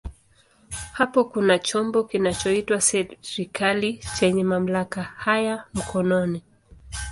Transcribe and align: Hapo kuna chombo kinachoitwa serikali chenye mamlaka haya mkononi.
Hapo 0.93 1.23
kuna 1.25 1.59
chombo 1.59 2.03
kinachoitwa 2.03 2.81
serikali 2.81 3.97
chenye 4.17 4.43
mamlaka 4.43 5.03
haya 5.03 5.63
mkononi. 5.73 6.43